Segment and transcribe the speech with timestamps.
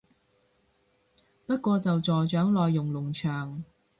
[1.45, 3.63] 不過就助長內容農場